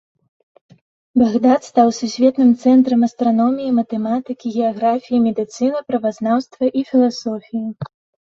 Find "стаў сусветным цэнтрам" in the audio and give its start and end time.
1.71-3.01